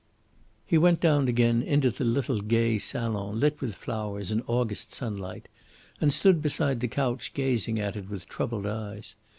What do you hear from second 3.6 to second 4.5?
with flowers and